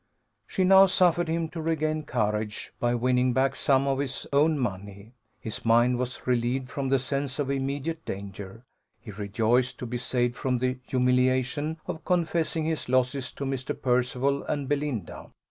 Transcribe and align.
She 0.47 0.63
now 0.63 0.87
suffered 0.87 1.27
him 1.27 1.47
to 1.49 1.61
regain 1.61 2.05
courage, 2.05 2.73
by 2.79 2.95
winning 2.95 3.33
back 3.33 3.55
some 3.55 3.85
of 3.87 3.99
his 3.99 4.25
own 4.33 4.57
money. 4.57 5.11
His 5.39 5.63
mind 5.63 5.99
was 5.99 6.25
relieved 6.25 6.71
from 6.71 6.89
the 6.89 6.97
sense 6.97 7.37
of 7.37 7.51
immediate 7.51 8.03
danger; 8.03 8.65
he 8.99 9.11
rejoiced 9.11 9.77
to 9.77 9.85
be 9.85 9.99
saved 9.99 10.33
from 10.35 10.57
the 10.57 10.79
humiliation 10.87 11.77
of 11.85 12.03
confessing 12.03 12.63
his 12.63 12.89
losses 12.89 13.31
to 13.33 13.45
Mr. 13.45 13.79
Percival 13.79 14.43
and 14.45 14.67
Belinda. 14.67 15.27